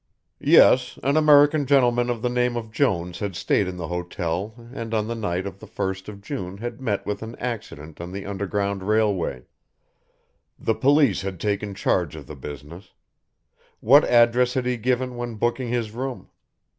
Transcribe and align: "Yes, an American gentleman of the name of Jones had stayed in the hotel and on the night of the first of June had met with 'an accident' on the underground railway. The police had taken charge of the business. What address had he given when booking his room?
"Yes, 0.43 0.97
an 1.03 1.15
American 1.15 1.67
gentleman 1.67 2.09
of 2.09 2.23
the 2.23 2.27
name 2.29 2.57
of 2.57 2.71
Jones 2.71 3.19
had 3.19 3.35
stayed 3.35 3.67
in 3.67 3.77
the 3.77 3.87
hotel 3.89 4.55
and 4.73 4.95
on 4.95 5.05
the 5.05 5.13
night 5.13 5.45
of 5.45 5.59
the 5.59 5.67
first 5.67 6.09
of 6.09 6.21
June 6.23 6.57
had 6.57 6.81
met 6.81 7.05
with 7.05 7.21
'an 7.21 7.35
accident' 7.35 8.01
on 8.01 8.11
the 8.11 8.25
underground 8.25 8.81
railway. 8.81 9.45
The 10.57 10.73
police 10.73 11.21
had 11.21 11.39
taken 11.39 11.75
charge 11.75 12.15
of 12.15 12.25
the 12.25 12.35
business. 12.35 12.93
What 13.79 14.03
address 14.05 14.55
had 14.55 14.65
he 14.65 14.75
given 14.75 15.17
when 15.17 15.35
booking 15.35 15.67
his 15.67 15.91
room? 15.91 16.31